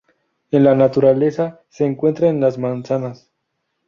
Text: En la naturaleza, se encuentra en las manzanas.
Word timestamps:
En 0.49 0.63
la 0.63 0.73
naturaleza, 0.73 1.61
se 1.69 1.85
encuentra 1.85 2.27
en 2.27 2.39
las 2.41 2.57
manzanas. 2.57 3.29